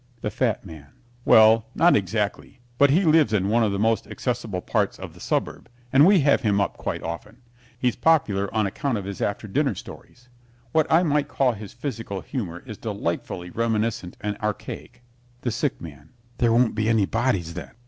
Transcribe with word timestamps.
THE 0.21 0.31
FAT 0.31 0.65
MAN 0.65 0.87
Well, 1.25 1.67
not 1.75 1.95
exactly, 1.95 2.59
but 2.79 2.89
he 2.89 3.03
lives 3.05 3.33
in 3.33 3.49
one 3.49 3.61
of 3.63 3.71
the 3.71 3.77
most 3.77 4.07
accessible 4.07 4.59
parts 4.61 4.97
of 4.97 5.13
the 5.13 5.19
suburb, 5.19 5.69
and 5.93 6.07
we 6.07 6.21
have 6.21 6.41
him 6.41 6.59
up 6.59 6.75
quite 6.75 7.03
often. 7.03 7.43
He's 7.77 7.95
popular 7.95 8.51
on 8.51 8.65
account 8.65 8.97
of 8.97 9.05
his 9.05 9.21
after 9.21 9.47
dinner 9.47 9.75
stories. 9.75 10.27
What 10.71 10.91
I 10.91 11.03
might 11.03 11.27
call 11.27 11.51
his 11.51 11.73
physical 11.73 12.21
humor 12.21 12.63
is 12.65 12.79
delightfully 12.79 13.51
reminiscent 13.51 14.17
and 14.21 14.39
archaic. 14.39 15.03
THE 15.41 15.51
SICK 15.51 15.79
MAN 15.79 16.09
There 16.39 16.51
won't 16.51 16.73
be 16.73 16.89
any 16.89 17.05
bodies, 17.05 17.53
then? 17.53 17.69